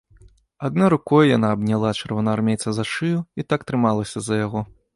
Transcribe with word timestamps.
Адной 0.69 0.87
рукой 0.93 1.29
яна 1.37 1.47
абняла 1.57 1.91
чырвонаармейца 1.99 2.73
за 2.77 2.87
шыю 2.95 3.19
і 3.43 3.47
так 3.53 3.61
трымалася 3.71 4.17
за 4.29 4.45
яго. 4.45 4.69